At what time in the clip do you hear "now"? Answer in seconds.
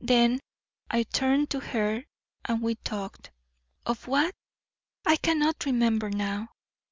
6.10-6.48